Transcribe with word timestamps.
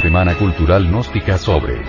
Semana 0.00 0.34
Cultural 0.34 0.86
Gnóstica 0.86 1.38
sobre 1.38 1.82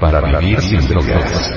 Para 0.00 0.20
vivir 0.20 0.60
sin 0.60 0.86
drogas. 0.88 1.52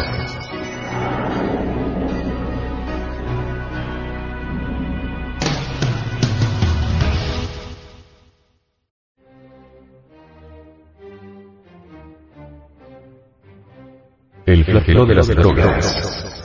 El 14.46 14.64
flagelo 14.66 15.06
de 15.06 15.16
las 15.16 15.28
drogas. 15.28 16.41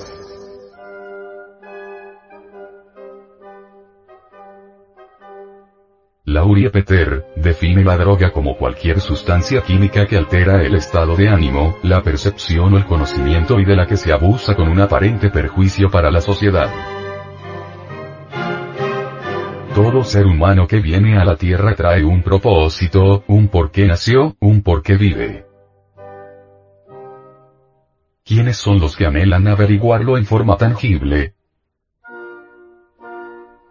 Laurie 6.57 6.71
Peter, 6.71 7.27
define 7.37 7.85
la 7.85 7.99
droga 7.99 8.33
como 8.33 8.57
cualquier 8.57 9.03
sustancia 9.03 9.61
química 9.61 10.07
que 10.07 10.17
altera 10.17 10.63
el 10.63 10.75
estado 10.75 11.15
de 11.15 11.29
ánimo, 11.29 11.77
la 11.83 12.03
percepción 12.03 12.73
o 12.73 12.79
el 12.79 12.87
conocimiento 12.87 13.61
y 13.61 13.67
de 13.67 13.77
la 13.77 13.87
que 13.87 13.99
se 13.99 14.11
abusa 14.11 14.55
con 14.55 14.69
un 14.69 14.81
aparente 14.81 15.29
perjuicio 15.29 15.91
para 15.91 16.11
la 16.11 16.23
sociedad. 16.23 16.71
Todo 19.75 20.03
ser 20.03 20.25
humano 20.25 20.67
que 20.67 20.81
viene 20.81 21.19
a 21.19 21.27
la 21.27 21.37
Tierra 21.37 21.75
trae 21.75 22.03
un 22.03 22.23
propósito, 22.23 23.23
un 23.27 23.49
por 23.49 23.71
qué 23.71 23.87
nació, 23.87 24.35
un 24.41 24.63
por 24.63 24.83
qué 24.83 24.97
vive. 24.97 25.45
¿Quiénes 28.25 28.57
son 28.57 28.81
los 28.81 28.97
que 28.97 29.05
anhelan 29.05 29.47
averiguarlo 29.47 30.17
en 30.17 30.25
forma 30.25 30.57
tangible? 30.57 31.36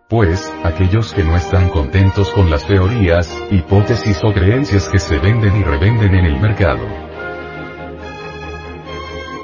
Pues, 0.08 0.54
aquellos 0.64 1.14
que 1.14 1.24
no 1.24 1.36
están 1.36 1.70
contentos 1.70 2.30
con 2.30 2.52
las 2.52 2.68
teorías, 2.68 3.28
hipótesis 3.50 4.24
o 4.24 4.32
creencias 4.32 4.88
que 4.88 5.00
se 5.00 5.18
venden 5.18 5.56
y 5.56 5.64
revenden 5.64 6.14
en 6.14 6.26
el 6.26 6.40
mercado. 6.40 6.86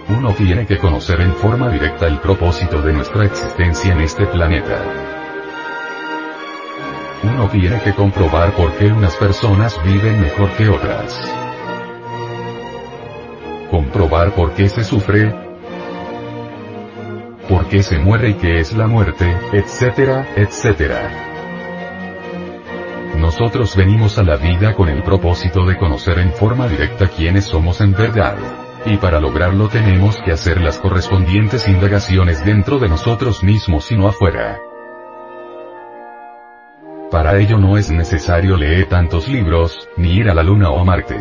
Uno 0.09 0.35
tiene 0.35 0.67
que 0.67 0.77
conocer 0.77 1.19
en 1.21 1.33
forma 1.33 1.67
directa 1.69 2.05
el 2.05 2.19
propósito 2.19 2.79
de 2.79 2.93
nuestra 2.93 3.25
existencia 3.25 3.91
en 3.91 4.01
este 4.01 4.27
planeta. 4.27 4.83
Uno 7.23 7.49
tiene 7.49 7.81
que 7.81 7.95
comprobar 7.95 8.53
por 8.53 8.71
qué 8.73 8.85
unas 8.85 9.15
personas 9.15 9.83
viven 9.83 10.21
mejor 10.21 10.51
que 10.51 10.69
otras. 10.69 11.19
Comprobar 13.71 14.35
por 14.35 14.53
qué 14.53 14.69
se 14.69 14.83
sufre, 14.83 15.50
por 17.47 17.67
qué 17.67 17.83
se 17.83 17.99
muere 17.99 18.29
y 18.29 18.33
qué 18.35 18.59
es 18.59 18.73
la 18.73 18.87
muerte, 18.87 19.37
etcétera, 19.53 20.27
etcétera. 20.35 21.31
Nosotros 23.17 23.75
venimos 23.75 24.17
a 24.17 24.23
la 24.23 24.35
vida 24.37 24.73
con 24.75 24.89
el 24.89 25.03
propósito 25.03 25.65
de 25.65 25.77
conocer 25.77 26.19
en 26.19 26.31
forma 26.31 26.67
directa 26.67 27.07
quiénes 27.07 27.45
somos 27.45 27.81
en 27.81 27.91
verdad. 27.93 28.35
Y 28.85 28.97
para 28.97 29.19
lograrlo 29.19 29.67
tenemos 29.67 30.17
que 30.21 30.31
hacer 30.31 30.59
las 30.59 30.79
correspondientes 30.79 31.67
indagaciones 31.67 32.43
dentro 32.43 32.79
de 32.79 32.89
nosotros 32.89 33.43
mismos 33.43 33.91
y 33.91 33.95
no 33.95 34.07
afuera. 34.07 34.59
Para 37.11 37.37
ello 37.37 37.57
no 37.57 37.77
es 37.77 37.91
necesario 37.91 38.57
leer 38.57 38.87
tantos 38.87 39.27
libros, 39.27 39.87
ni 39.97 40.13
ir 40.13 40.29
a 40.29 40.33
la 40.33 40.43
luna 40.43 40.71
o 40.71 40.79
a 40.79 40.83
Marte. 40.83 41.19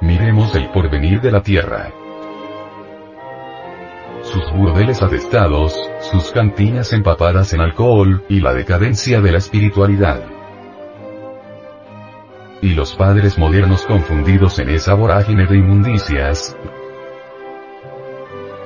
Miremos 0.00 0.54
el 0.54 0.68
porvenir 0.70 1.20
de 1.20 1.30
la 1.30 1.42
Tierra 1.42 1.92
sus 4.36 4.52
burdeles 4.52 5.02
atestados, 5.02 5.74
sus 6.10 6.30
cantinas 6.30 6.92
empapadas 6.92 7.54
en 7.54 7.62
alcohol, 7.62 8.22
y 8.28 8.40
la 8.40 8.52
decadencia 8.52 9.22
de 9.22 9.32
la 9.32 9.38
espiritualidad. 9.38 10.22
Y 12.60 12.74
los 12.74 12.94
padres 12.96 13.38
modernos 13.38 13.86
confundidos 13.86 14.58
en 14.58 14.68
esa 14.70 14.92
vorágine 14.94 15.46
de 15.46 15.56
inmundicias, 15.56 16.54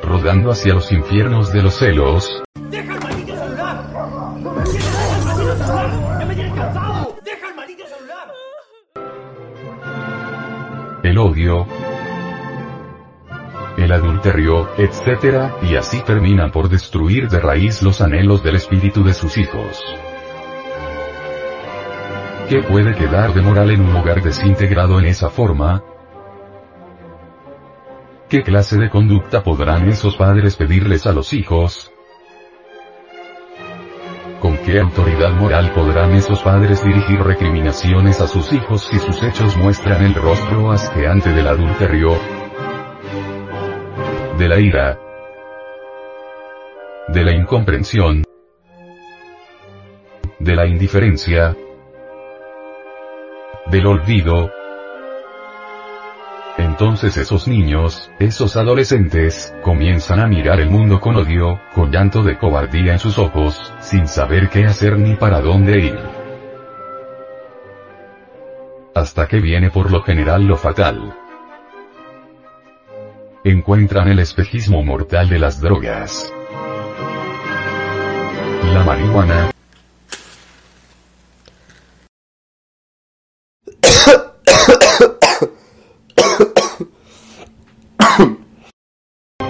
rodando 0.03 0.50
hacia 0.50 0.75
los 0.75 0.91
infiernos 0.91 1.53
de 1.53 1.62
los 1.62 1.75
celos, 1.75 2.42
¡Deja 2.69 2.94
el 2.94 3.00
maldito 3.00 3.36
celular! 3.36 3.84
¡Deja 4.72 5.16
el 5.19 5.25
maldito 5.25 5.56
celular! 5.56 6.19
¡Ya 6.19 6.26
me 6.26 6.34
tienes 6.34 6.54
cansado! 6.54 7.16
¡Deja 7.25 7.48
el 7.48 7.54
maldito 7.54 7.84
celular! 7.86 8.34
el 11.04 11.19
odio, 11.19 11.66
el 13.91 13.97
adulterio, 13.97 14.71
etc., 14.78 15.51
y 15.62 15.75
así 15.75 16.01
terminan 16.03 16.53
por 16.53 16.69
destruir 16.69 17.28
de 17.28 17.41
raíz 17.41 17.83
los 17.83 18.01
anhelos 18.01 18.43
del 18.43 18.55
espíritu 18.55 19.03
de 19.03 19.12
sus 19.12 19.37
hijos. 19.37 19.83
¿Qué 22.49 22.62
puede 22.62 22.95
quedar 22.95 23.34
de 23.34 23.43
moral 23.43 23.71
en 23.73 23.81
un 23.81 23.97
hogar 23.97 24.23
desintegrado 24.23 25.01
en 25.01 25.06
esa 25.06 25.28
forma? 25.28 25.83
¿Qué 28.28 28.43
clase 28.43 28.78
de 28.78 28.91
conducta 28.91 29.43
podrán 29.43 29.89
esos 29.89 30.17
padres 30.17 30.55
pedirles 30.55 31.07
a 31.07 31.12
los 31.12 31.33
hijos? 31.33 31.93
¿Con 34.41 34.57
qué 34.59 34.78
autoridad 34.78 35.33
moral 35.33 35.72
podrán 35.75 36.12
esos 36.12 36.41
padres 36.43 36.84
dirigir 36.84 37.21
recriminaciones 37.21 38.21
a 38.21 38.28
sus 38.28 38.53
hijos 38.53 38.87
si 38.89 38.99
sus 39.01 39.21
hechos 39.22 39.57
muestran 39.57 40.05
el 40.05 40.15
rostro 40.15 40.71
asqueante 40.71 41.31
del 41.31 41.49
adulterio? 41.49 42.40
De 44.41 44.49
la 44.49 44.59
ira, 44.59 44.99
de 47.09 47.25
la 47.25 47.33
incomprensión, 47.33 48.25
de 50.39 50.55
la 50.56 50.67
indiferencia, 50.67 51.55
del 53.67 53.87
olvido, 53.87 54.51
entonces 56.56 57.19
esos 57.19 57.49
niños, 57.49 58.11
esos 58.19 58.56
adolescentes, 58.56 59.55
comienzan 59.62 60.21
a 60.21 60.27
mirar 60.27 60.59
el 60.59 60.71
mundo 60.71 61.01
con 61.01 61.17
odio, 61.17 61.61
con 61.75 61.93
llanto 61.93 62.22
de 62.22 62.39
cobardía 62.39 62.95
en 62.95 62.99
sus 62.99 63.19
ojos, 63.19 63.75
sin 63.81 64.09
saber 64.09 64.49
qué 64.49 64.65
hacer 64.65 64.99
ni 64.99 65.17
para 65.17 65.43
dónde 65.43 65.81
ir. 65.81 65.99
Hasta 68.95 69.27
que 69.28 69.39
viene 69.39 69.69
por 69.69 69.93
lo 69.93 70.01
general 70.01 70.47
lo 70.47 70.57
fatal 70.57 71.15
encuentran 73.45 74.09
el 74.09 74.19
espejismo 74.19 74.83
mortal 74.83 75.28
de 75.28 75.39
las 75.39 75.61
drogas. 75.61 76.33
La 78.75 78.84
marihuana. 78.84 79.51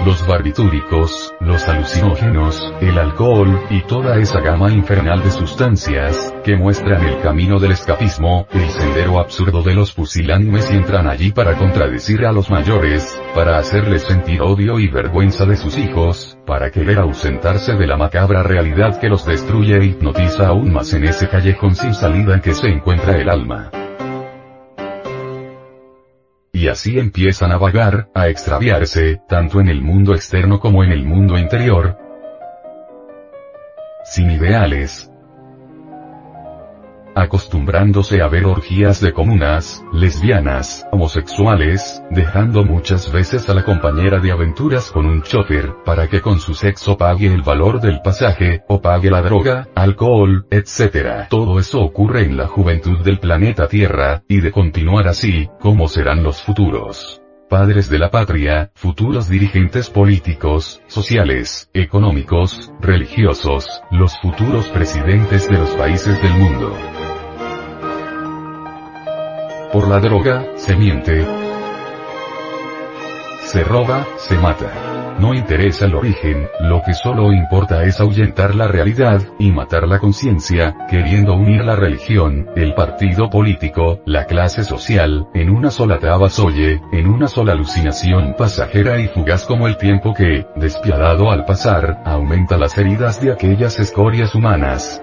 los 0.05 0.27
barbitúricos, 0.51 1.33
los 1.41 1.69
alucinógenos, 1.69 2.75
el 2.81 2.99
alcohol, 2.99 3.61
y 3.71 3.83
toda 3.83 4.19
esa 4.19 4.41
gama 4.41 4.71
infernal 4.71 5.23
de 5.23 5.31
sustancias, 5.31 6.35
que 6.45 6.57
muestran 6.57 7.05
el 7.07 7.21
camino 7.21 7.61
del 7.61 7.73
escapismo, 7.73 8.47
el 8.51 8.69
sendero 8.69 9.21
absurdo 9.21 9.63
de 9.63 9.75
los 9.75 9.93
pusilánimes 9.93 10.71
y 10.71 10.77
entran 10.77 11.09
allí 11.09 11.31
para 11.31 11.57
contradecir 11.57 12.27
a 12.27 12.33
los 12.33 12.51
mayores, 12.51 13.21
para 13.35 13.59
hacerles 13.59 14.03
sentir 14.03 14.43
odio 14.43 14.79
y 14.79 14.89
vergüenza 14.89 15.45
de 15.47 15.57
sus 15.57 15.77
hijos, 15.79 16.37
para 16.47 16.71
querer 16.71 16.99
ausentarse 16.99 17.75
de 17.75 17.87
la 17.87 17.97
macabra 17.97 18.43
realidad 18.43 18.99
que 18.99 19.09
los 19.09 19.25
destruye 19.25 19.77
e 19.77 19.85
hipnotiza 19.85 20.49
aún 20.49 20.73
más 20.73 20.93
en 20.95 21.05
ese 21.05 21.29
callejón 21.29 21.75
sin 21.75 21.95
salida 21.95 22.35
en 22.35 22.41
que 22.41 22.55
se 22.55 22.69
encuentra 22.69 23.17
el 23.17 23.29
alma 23.29 23.71
y 26.53 26.69
así 26.69 26.99
empiezan 26.99 27.53
a 27.53 27.59
vagar, 27.59 28.09
a 28.15 28.29
extraviarse, 28.29 29.21
tanto 29.29 29.61
en 29.61 29.69
el 29.69 29.83
mundo 29.83 30.15
externo 30.15 30.61
como 30.61 30.85
en 30.85 30.93
el 30.93 31.05
mundo 31.05 31.39
interior, 31.39 31.97
sin 34.05 34.31
ideales, 34.31 35.10
acostumbrándose 37.15 38.23
a 38.23 38.29
ver 38.29 38.47
orgías 38.47 39.01
de 39.01 39.13
comunas, 39.13 39.85
lesbianas, 39.93 40.87
homosexuales, 40.93 42.03
dejando 42.11 42.65
muchas 42.65 43.11
veces 43.13 43.49
a 43.49 43.55
la 43.55 43.65
compañera 43.65 44.19
de 44.21 44.33
aventuras 44.33 44.91
con 44.91 45.07
un 45.07 45.23
chofer, 45.23 45.75
para 45.85 46.09
que 46.09 46.21
con 46.21 46.39
su 46.39 46.55
sexo 46.55 46.97
pague 46.97 47.27
el 47.27 47.43
valor 47.43 47.81
del 47.81 48.01
pasaje, 48.03 48.63
o 48.69 48.81
pague 48.81 49.11
la 49.11 49.23
droga, 49.23 49.69
alcohol, 49.75 50.47
etc. 50.51 51.29
Todo 51.29 51.59
eso 51.59 51.81
ocurre 51.81 52.25
en 52.25 52.37
la 52.37 52.47
juventud 52.47 53.01
del 53.01 53.19
planeta 53.19 53.69
Tierra, 53.69 54.23
y 54.29 54.41
de 54.41 54.53
continuar 54.53 55.09
así, 55.09 55.49
¿cómo 55.61 55.89
serán 55.89 56.23
los 56.23 56.43
futuros? 56.43 57.21
padres 57.51 57.91
de 57.91 57.99
la 57.99 58.13
patria, 58.13 58.71
futuros 58.75 59.29
dirigentes 59.29 59.91
políticos, 59.91 60.81
sociales, 60.87 61.69
económicos, 61.75 62.73
religiosos, 62.81 63.83
los 63.91 64.17
futuros 64.21 64.69
presidentes 64.69 65.49
de 65.49 65.59
los 65.59 65.71
países 65.71 66.23
del 66.23 66.33
mundo. 66.35 66.90
Por 69.73 69.87
la 69.87 70.01
droga, 70.01 70.45
se 70.57 70.75
miente. 70.75 71.25
se 73.43 73.63
roba, 73.63 74.05
se 74.17 74.37
mata. 74.37 75.17
No 75.21 75.33
interesa 75.33 75.85
el 75.85 75.95
origen, 75.95 76.49
lo 76.61 76.83
que 76.83 76.93
solo 76.93 77.33
importa 77.33 77.85
es 77.85 78.01
ahuyentar 78.01 78.55
la 78.57 78.67
realidad, 78.67 79.23
y 79.39 79.53
matar 79.53 79.87
la 79.87 80.01
conciencia, 80.01 80.77
queriendo 80.89 81.35
unir 81.35 81.65
la 81.65 81.77
religión, 81.77 82.49
el 82.57 82.75
partido 82.75 83.31
político, 83.31 84.01
la 84.07 84.27
clase 84.27 84.65
social, 84.65 85.29
en 85.35 85.51
una 85.51 85.71
sola 85.71 85.99
tabasoye, 85.99 86.81
en 86.93 87.07
una 87.07 87.29
sola 87.29 87.53
alucinación 87.53 88.35
pasajera 88.37 88.99
y 88.99 89.07
fugaz 89.07 89.45
como 89.45 89.69
el 89.69 89.77
tiempo 89.77 90.15
que, 90.15 90.47
despiadado 90.57 91.31
al 91.31 91.45
pasar, 91.45 92.03
aumenta 92.05 92.57
las 92.57 92.77
heridas 92.77 93.21
de 93.21 93.33
aquellas 93.33 93.79
escorias 93.79 94.35
humanas. 94.35 95.01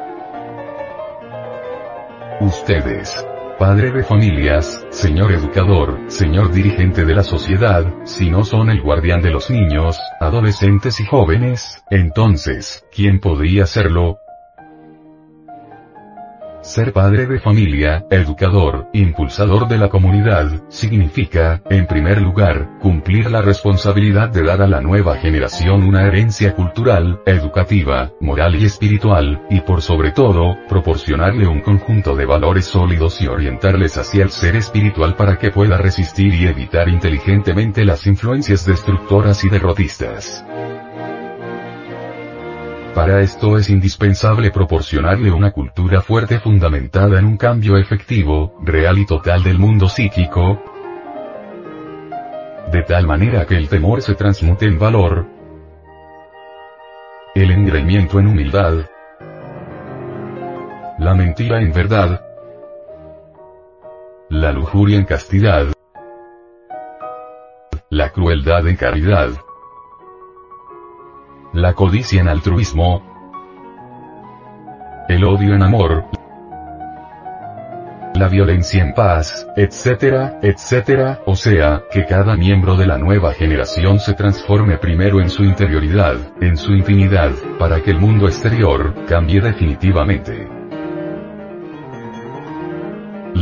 Ustedes 2.41 3.25
padre 3.57 3.91
de 3.91 4.03
familias, 4.03 4.85
señor 4.91 5.31
educador, 5.31 5.99
señor 6.07 6.51
dirigente 6.51 7.05
de 7.05 7.15
la 7.15 7.23
sociedad, 7.23 7.91
si 8.03 8.29
no 8.29 8.43
son 8.43 8.69
el 8.69 8.81
guardián 8.81 9.21
de 9.21 9.31
los 9.31 9.49
niños, 9.49 9.97
adolescentes 10.19 10.99
y 10.99 11.05
jóvenes, 11.05 11.83
entonces, 11.89 12.85
¿quién 12.91 13.19
podría 13.19 13.65
serlo? 13.65 14.19
Ser 16.67 16.91
padre 16.91 17.25
de 17.27 17.39
familia, 17.39 18.05
educador, 18.11 18.89
impulsador 18.91 19.69
de 19.69 19.77
la 19.77 19.87
comunidad, 19.87 20.65
significa, 20.67 21.61
en 21.69 21.87
primer 21.87 22.21
lugar, 22.21 22.77
cumplir 22.81 23.31
la 23.31 23.41
responsabilidad 23.41 24.27
de 24.27 24.43
dar 24.43 24.61
a 24.61 24.67
la 24.67 24.81
nueva 24.81 25.15
generación 25.15 25.83
una 25.83 26.05
herencia 26.05 26.53
cultural, 26.55 27.21
educativa, 27.25 28.11
moral 28.19 28.57
y 28.57 28.65
espiritual, 28.65 29.41
y 29.49 29.61
por 29.61 29.81
sobre 29.81 30.11
todo, 30.11 30.57
proporcionarle 30.67 31.47
un 31.47 31.61
conjunto 31.61 32.17
de 32.17 32.25
valores 32.25 32.65
sólidos 32.65 33.21
y 33.21 33.27
orientarles 33.27 33.97
hacia 33.97 34.23
el 34.23 34.31
ser 34.31 34.57
espiritual 34.57 35.15
para 35.15 35.37
que 35.37 35.51
pueda 35.51 35.77
resistir 35.77 36.33
y 36.33 36.47
evitar 36.47 36.89
inteligentemente 36.89 37.85
las 37.85 38.05
influencias 38.07 38.65
destructoras 38.65 39.41
y 39.45 39.49
derrotistas. 39.49 40.43
Para 42.97 43.21
esto 43.21 43.59
es 43.59 43.69
indispensable 43.69 44.49
proporcionarle 44.49 45.29
una 45.29 45.51
cultura 45.51 46.01
fuerte 46.01 46.39
fundamentada 46.39 47.19
en 47.19 47.25
un 47.25 47.37
cambio 47.37 47.77
efectivo, 47.77 48.55
real 48.63 48.97
y 48.97 49.05
total 49.05 49.43
del 49.43 49.59
mundo 49.59 49.87
psíquico, 49.87 50.59
de 52.71 52.81
tal 52.81 53.05
manera 53.05 53.45
que 53.45 53.55
el 53.55 53.69
temor 53.69 54.01
se 54.01 54.15
transmute 54.15 54.65
en 54.65 54.79
valor, 54.79 55.27
el 57.35 57.51
engreimiento 57.51 58.19
en 58.19 58.29
humildad, 58.29 58.89
la 60.97 61.13
mentira 61.13 61.61
en 61.61 61.71
verdad, 61.71 62.25
la 64.29 64.51
lujuria 64.51 64.97
en 64.97 65.05
castidad, 65.05 65.67
la 67.91 68.09
crueldad 68.09 68.67
en 68.67 68.75
caridad, 68.75 69.29
la 71.57 71.73
codicia 71.73 72.21
en 72.21 72.27
altruismo, 72.27 73.01
el 75.09 75.23
odio 75.23 75.55
en 75.55 75.63
amor, 75.63 76.05
la 78.13 78.27
violencia 78.27 78.83
en 78.83 78.93
paz, 78.93 79.47
etcétera, 79.55 80.37
etcétera, 80.43 81.21
o 81.25 81.35
sea, 81.35 81.81
que 81.89 82.05
cada 82.05 82.35
miembro 82.35 82.75
de 82.75 82.85
la 82.85 82.99
nueva 82.99 83.33
generación 83.33 83.99
se 83.99 84.13
transforme 84.13 84.77
primero 84.77 85.19
en 85.19 85.31
su 85.31 85.43
interioridad, 85.43 86.17
en 86.41 86.57
su 86.57 86.73
intimidad, 86.73 87.31
para 87.57 87.81
que 87.81 87.89
el 87.89 87.99
mundo 87.99 88.27
exterior, 88.27 88.93
cambie 89.07 89.41
definitivamente. 89.41 90.56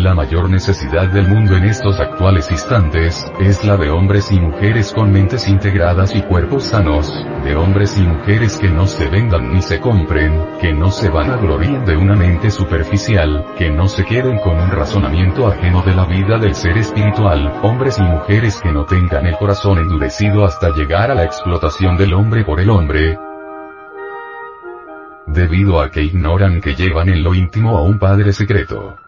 La 0.05 0.13
mayor 0.13 0.51
necesidad 0.51 1.07
del 1.07 1.27
mundo 1.27 1.57
en 1.57 1.63
estos 1.63 1.99
actuales 1.99 2.51
instantes, 2.51 3.25
es 3.39 3.65
la 3.65 3.75
de 3.75 3.89
hombres 3.89 4.31
y 4.31 4.39
mujeres 4.39 4.93
con 4.93 5.11
mentes 5.11 5.47
integradas 5.47 6.13
y 6.13 6.21
cuerpos 6.21 6.65
sanos, 6.65 7.11
de 7.43 7.55
hombres 7.55 7.97
y 7.97 8.03
mujeres 8.03 8.55
que 8.57 8.69
no 8.69 8.85
se 8.85 9.07
vendan 9.07 9.51
ni 9.51 9.63
se 9.63 9.79
compren, 9.79 10.59
que 10.61 10.73
no 10.73 10.91
se 10.91 11.09
van 11.09 11.31
a 11.31 11.37
gloriar 11.37 11.83
de 11.85 11.97
una 11.97 12.15
mente 12.15 12.51
superficial, 12.51 13.47
que 13.57 13.71
no 13.71 13.87
se 13.87 14.05
queden 14.05 14.37
con 14.41 14.59
un 14.59 14.69
razonamiento 14.69 15.47
ajeno 15.47 15.81
de 15.81 15.95
la 15.95 16.05
vida 16.05 16.37
del 16.37 16.53
ser 16.53 16.77
espiritual, 16.77 17.61
hombres 17.63 17.97
y 17.97 18.03
mujeres 18.03 18.61
que 18.61 18.71
no 18.71 18.85
tengan 18.85 19.25
el 19.25 19.35
corazón 19.37 19.79
endurecido 19.79 20.45
hasta 20.45 20.69
llegar 20.69 21.09
a 21.09 21.15
la 21.15 21.23
explotación 21.23 21.97
del 21.97 22.13
hombre 22.13 22.45
por 22.45 22.59
el 22.59 22.69
hombre, 22.69 23.17
debido 25.25 25.81
a 25.81 25.89
que 25.89 26.03
ignoran 26.03 26.61
que 26.61 26.75
llevan 26.75 27.09
en 27.09 27.23
lo 27.23 27.33
íntimo 27.33 27.75
a 27.75 27.81
un 27.81 27.97
padre 27.97 28.33
secreto. 28.33 28.99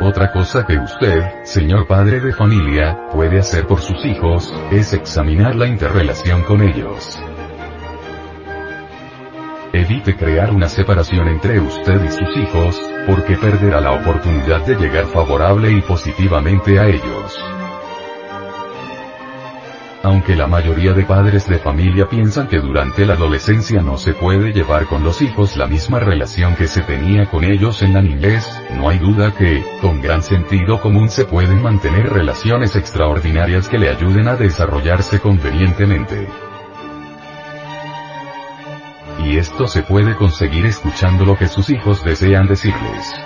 Otra 0.00 0.30
cosa 0.30 0.66
que 0.66 0.76
usted, 0.76 1.42
señor 1.44 1.86
padre 1.86 2.20
de 2.20 2.32
familia, 2.34 3.08
puede 3.10 3.38
hacer 3.38 3.66
por 3.66 3.80
sus 3.80 4.04
hijos, 4.04 4.54
es 4.70 4.92
examinar 4.92 5.56
la 5.56 5.66
interrelación 5.66 6.42
con 6.42 6.60
ellos. 6.60 7.18
Evite 9.72 10.14
crear 10.14 10.52
una 10.52 10.68
separación 10.68 11.28
entre 11.28 11.60
usted 11.60 12.04
y 12.04 12.08
sus 12.08 12.36
hijos, 12.36 12.78
porque 13.06 13.36
perderá 13.36 13.80
la 13.80 13.92
oportunidad 13.92 14.66
de 14.66 14.74
llegar 14.74 15.06
favorable 15.06 15.72
y 15.72 15.80
positivamente 15.80 16.78
a 16.78 16.86
ellos. 16.86 17.38
Aunque 20.06 20.36
la 20.36 20.46
mayoría 20.46 20.92
de 20.92 21.04
padres 21.04 21.48
de 21.48 21.58
familia 21.58 22.08
piensan 22.08 22.46
que 22.46 22.60
durante 22.60 23.04
la 23.04 23.14
adolescencia 23.14 23.82
no 23.82 23.98
se 23.98 24.12
puede 24.12 24.52
llevar 24.52 24.86
con 24.86 25.02
los 25.02 25.20
hijos 25.20 25.56
la 25.56 25.66
misma 25.66 25.98
relación 25.98 26.54
que 26.54 26.68
se 26.68 26.82
tenía 26.82 27.28
con 27.28 27.42
ellos 27.42 27.82
en 27.82 27.92
la 27.92 28.02
niñez, 28.02 28.46
no 28.76 28.88
hay 28.88 29.00
duda 29.00 29.34
que, 29.34 29.64
con 29.80 30.00
gran 30.00 30.22
sentido 30.22 30.80
común 30.80 31.10
se 31.10 31.24
pueden 31.24 31.60
mantener 31.60 32.08
relaciones 32.08 32.76
extraordinarias 32.76 33.68
que 33.68 33.78
le 33.78 33.88
ayuden 33.88 34.28
a 34.28 34.36
desarrollarse 34.36 35.18
convenientemente. 35.18 36.28
Y 39.24 39.38
esto 39.38 39.66
se 39.66 39.82
puede 39.82 40.14
conseguir 40.14 40.66
escuchando 40.66 41.24
lo 41.24 41.36
que 41.36 41.48
sus 41.48 41.68
hijos 41.68 42.04
desean 42.04 42.46
decirles. 42.46 43.25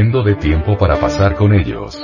De 0.00 0.34
tiempo 0.34 0.78
para 0.78 0.98
pasar 0.98 1.36
con 1.36 1.52
ellos. 1.52 2.00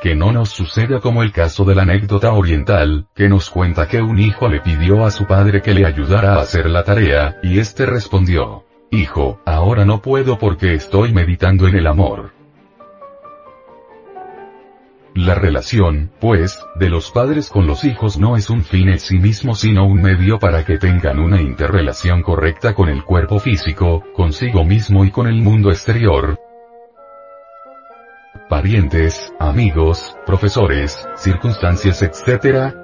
Que 0.00 0.14
no 0.14 0.30
nos 0.30 0.50
suceda 0.50 1.00
como 1.00 1.24
el 1.24 1.32
caso 1.32 1.64
de 1.64 1.74
la 1.74 1.82
anécdota 1.82 2.32
oriental, 2.32 3.08
que 3.16 3.28
nos 3.28 3.50
cuenta 3.50 3.88
que 3.88 4.00
un 4.00 4.20
hijo 4.20 4.48
le 4.48 4.60
pidió 4.60 5.04
a 5.04 5.10
su 5.10 5.26
padre 5.26 5.60
que 5.60 5.74
le 5.74 5.86
ayudara 5.86 6.34
a 6.34 6.40
hacer 6.40 6.66
la 6.66 6.84
tarea, 6.84 7.36
y 7.42 7.58
éste 7.58 7.84
respondió, 7.84 8.64
Hijo, 8.92 9.40
ahora 9.44 9.84
no 9.84 10.02
puedo 10.02 10.38
porque 10.38 10.74
estoy 10.74 11.12
meditando 11.12 11.66
en 11.66 11.74
el 11.74 11.88
amor. 11.88 12.33
La 15.14 15.36
relación, 15.36 16.10
pues, 16.20 16.58
de 16.74 16.90
los 16.90 17.12
padres 17.12 17.48
con 17.48 17.68
los 17.68 17.84
hijos 17.84 18.18
no 18.18 18.36
es 18.36 18.50
un 18.50 18.64
fin 18.64 18.88
en 18.88 18.98
sí 18.98 19.16
mismo 19.16 19.54
sino 19.54 19.86
un 19.86 20.02
medio 20.02 20.40
para 20.40 20.64
que 20.64 20.76
tengan 20.76 21.20
una 21.20 21.40
interrelación 21.40 22.20
correcta 22.20 22.74
con 22.74 22.88
el 22.88 23.04
cuerpo 23.04 23.38
físico, 23.38 24.02
consigo 24.12 24.64
mismo 24.64 25.04
y 25.04 25.12
con 25.12 25.28
el 25.28 25.40
mundo 25.40 25.70
exterior. 25.70 26.36
Parientes, 28.48 29.32
amigos, 29.38 30.16
profesores, 30.26 31.08
circunstancias, 31.14 32.02
etc., 32.02 32.83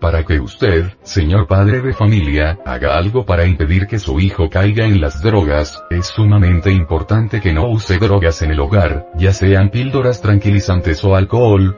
para 0.00 0.24
que 0.24 0.40
usted, 0.40 0.86
señor 1.02 1.46
padre 1.46 1.80
de 1.80 1.92
familia, 1.92 2.58
haga 2.64 2.96
algo 2.96 3.24
para 3.24 3.46
impedir 3.46 3.86
que 3.86 3.98
su 3.98 4.18
hijo 4.18 4.48
caiga 4.48 4.86
en 4.86 5.00
las 5.00 5.22
drogas, 5.22 5.82
es 5.90 6.06
sumamente 6.06 6.70
importante 6.70 7.40
que 7.40 7.52
no 7.52 7.68
use 7.68 7.98
drogas 7.98 8.42
en 8.42 8.52
el 8.52 8.60
hogar, 8.60 9.08
ya 9.16 9.32
sean 9.32 9.70
píldoras 9.70 10.20
tranquilizantes 10.20 11.04
o 11.04 11.14
alcohol. 11.14 11.76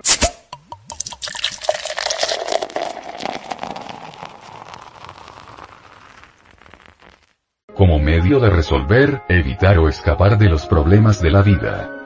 como 7.75 7.99
medio 7.99 8.39
de 8.39 8.49
resolver, 8.49 9.23
evitar 9.29 9.79
o 9.79 9.89
escapar 9.89 10.39
de 10.39 10.49
los 10.49 10.67
problemas 10.67 11.21
de 11.21 11.31
la 11.33 11.43
vida. 11.43 12.02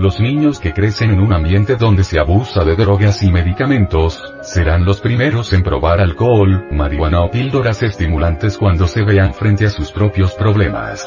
Los 0.00 0.18
niños 0.18 0.60
que 0.60 0.72
crecen 0.72 1.10
en 1.10 1.20
un 1.20 1.30
ambiente 1.34 1.76
donde 1.76 2.04
se 2.04 2.18
abusa 2.18 2.64
de 2.64 2.74
drogas 2.74 3.22
y 3.22 3.30
medicamentos, 3.30 4.32
serán 4.40 4.86
los 4.86 4.98
primeros 5.02 5.52
en 5.52 5.62
probar 5.62 6.00
alcohol, 6.00 6.68
marihuana 6.70 7.20
o 7.20 7.30
píldoras 7.30 7.82
estimulantes 7.82 8.56
cuando 8.56 8.86
se 8.86 9.04
vean 9.04 9.34
frente 9.34 9.66
a 9.66 9.68
sus 9.68 9.92
propios 9.92 10.32
problemas. 10.32 11.06